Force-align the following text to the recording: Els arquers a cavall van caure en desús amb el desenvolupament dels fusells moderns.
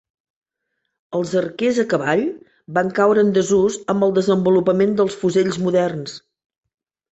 Els 1.19 1.33
arquers 1.41 1.79
a 1.83 1.85
cavall 1.91 2.23
van 2.79 2.89
caure 3.01 3.25
en 3.27 3.31
desús 3.37 3.79
amb 3.95 4.09
el 4.09 4.17
desenvolupament 4.19 4.99
dels 5.03 5.21
fusells 5.23 5.63
moderns. 5.69 6.19